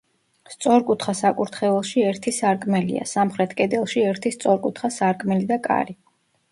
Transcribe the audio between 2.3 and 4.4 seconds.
სარკმელია, სამხრეთ კედელში ერთი